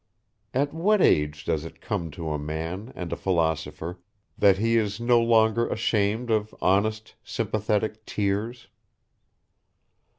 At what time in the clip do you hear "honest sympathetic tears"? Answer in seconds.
6.59-8.67